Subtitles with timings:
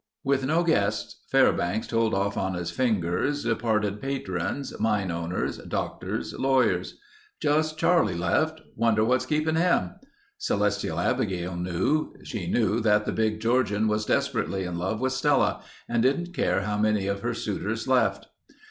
[0.23, 6.97] With no guests Fairbanks told off on his fingers, departed patrons, mine owners, doctors, lawyers.
[7.39, 8.61] "Just Charlie left.
[8.75, 9.91] Wonder what's keeping him?"
[10.39, 12.15] Celestia Abigail knew.
[12.23, 16.61] She knew that the big Georgian was desperately in love with Stella and didn't care
[16.61, 18.25] how many of her suitors left.